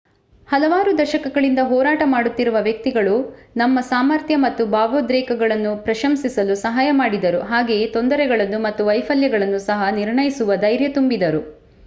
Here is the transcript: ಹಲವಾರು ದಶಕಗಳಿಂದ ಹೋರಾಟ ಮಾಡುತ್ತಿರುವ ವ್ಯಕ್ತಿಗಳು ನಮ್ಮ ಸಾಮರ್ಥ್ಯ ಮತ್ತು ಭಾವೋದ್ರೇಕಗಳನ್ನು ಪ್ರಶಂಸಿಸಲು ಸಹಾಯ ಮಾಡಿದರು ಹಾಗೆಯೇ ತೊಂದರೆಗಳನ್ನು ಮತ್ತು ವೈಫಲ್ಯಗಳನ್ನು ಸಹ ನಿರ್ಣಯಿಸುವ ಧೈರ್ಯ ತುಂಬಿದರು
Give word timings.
ಹಲವಾರು 0.47 0.91
ದಶಕಗಳಿಂದ 0.99 1.61
ಹೋರಾಟ 1.63 2.01
ಮಾಡುತ್ತಿರುವ 2.07 2.57
ವ್ಯಕ್ತಿಗಳು 2.61 3.13
ನಮ್ಮ 3.55 3.81
ಸಾಮರ್ಥ್ಯ 3.89 4.35
ಮತ್ತು 4.37 4.63
ಭಾವೋದ್ರೇಕಗಳನ್ನು 4.71 5.73
ಪ್ರಶಂಸಿಸಲು 5.83 6.55
ಸಹಾಯ 6.63 6.89
ಮಾಡಿದರು 6.99 7.41
ಹಾಗೆಯೇ 7.51 7.85
ತೊಂದರೆಗಳನ್ನು 7.93 8.61
ಮತ್ತು 8.63 8.85
ವೈಫಲ್ಯಗಳನ್ನು 8.85 9.61
ಸಹ 9.67 9.91
ನಿರ್ಣಯಿಸುವ 9.99 10.57
ಧೈರ್ಯ 10.65 10.89
ತುಂಬಿದರು 10.97 11.43